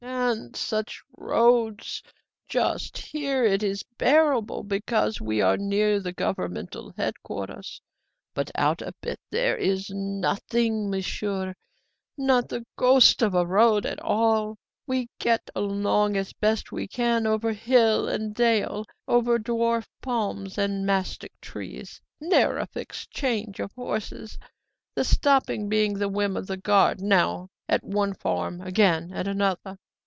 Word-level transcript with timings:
"And 0.03 0.55
such 0.55 1.03
roads! 1.17 2.01
Just 2.47 2.97
here 2.97 3.43
it 3.43 3.61
is 3.63 3.83
bearable, 3.97 4.63
because 4.63 5.19
we 5.21 5.41
are 5.41 5.57
near 5.57 5.99
the 5.99 6.13
governmental 6.13 6.91
headquarters; 6.97 7.81
but 8.33 8.49
out 8.55 8.81
a 8.81 8.93
bit 9.01 9.19
there's 9.29 9.89
nothing, 9.89 10.89
Monsieur 10.89 11.53
not 12.17 12.49
the 12.49 12.65
ghost 12.77 13.21
of 13.21 13.35
a 13.35 13.45
road 13.45 13.85
at 13.85 13.99
all. 14.01 14.57
We 14.87 15.09
get 15.19 15.49
along 15.53 16.15
as 16.17 16.33
best 16.33 16.71
we 16.71 16.87
can 16.87 17.27
over 17.27 17.51
hill 17.51 18.07
and 18.07 18.33
dale, 18.33 18.85
over 19.07 19.37
dwarf 19.37 19.85
palms 20.01 20.57
and 20.57 20.85
mastic 20.85 21.33
trees. 21.41 22.01
Ne'er 22.19 22.57
a 22.57 22.65
fixed 22.67 23.11
change 23.11 23.59
of 23.59 23.73
horses, 23.73 24.39
the 24.95 25.03
stopping 25.03 25.67
being 25.69 25.93
at 25.95 25.99
the 25.99 26.09
whim 26.09 26.37
of 26.37 26.47
the 26.47 26.57
guard, 26.57 27.01
now 27.01 27.49
at 27.67 27.83
one 27.83 28.13
farm, 28.13 28.61
again 28.61 29.11
at 29.11 29.27
another. 29.27 29.77